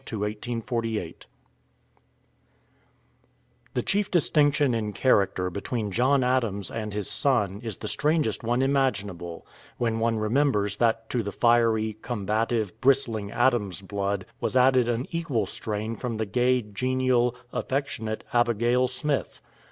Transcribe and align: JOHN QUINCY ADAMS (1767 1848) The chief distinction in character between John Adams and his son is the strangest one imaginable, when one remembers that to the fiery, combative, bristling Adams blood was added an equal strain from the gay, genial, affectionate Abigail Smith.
JOHN 0.03 0.19
QUINCY 0.33 0.97
ADAMS 0.97 0.97
(1767 0.97 1.01
1848) 1.05 1.25
The 3.75 3.83
chief 3.83 4.09
distinction 4.09 4.73
in 4.73 4.93
character 4.93 5.49
between 5.51 5.91
John 5.91 6.23
Adams 6.23 6.71
and 6.71 6.91
his 6.91 7.07
son 7.07 7.61
is 7.61 7.77
the 7.77 7.87
strangest 7.87 8.41
one 8.43 8.63
imaginable, 8.63 9.45
when 9.77 9.99
one 9.99 10.17
remembers 10.17 10.77
that 10.77 11.07
to 11.11 11.21
the 11.21 11.31
fiery, 11.31 11.97
combative, 12.01 12.81
bristling 12.81 13.31
Adams 13.31 13.83
blood 13.83 14.25
was 14.39 14.57
added 14.57 14.89
an 14.89 15.05
equal 15.11 15.45
strain 15.45 15.95
from 15.95 16.17
the 16.17 16.25
gay, 16.25 16.63
genial, 16.63 17.35
affectionate 17.53 18.23
Abigail 18.33 18.87
Smith. 18.87 19.39